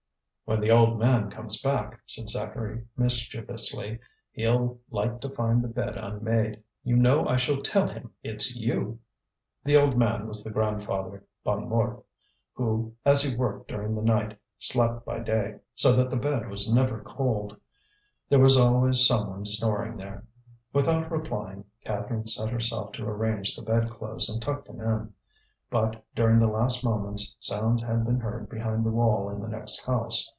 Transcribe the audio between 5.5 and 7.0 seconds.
the bed unmade. You